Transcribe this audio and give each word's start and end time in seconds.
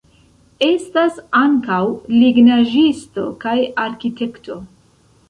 Estas 0.67 1.19
ankaŭ 1.41 1.81
lignaĵisto 2.21 3.27
kaj 3.45 3.55
arkitekto. 3.85 4.59